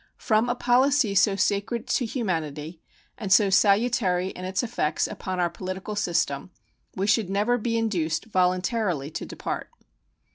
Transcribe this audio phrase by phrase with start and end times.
[0.17, 2.81] From a policy so sacred to humanity
[3.19, 6.49] and so salutary in its effects upon our political system
[6.95, 9.69] we should never be induced voluntarily to depart.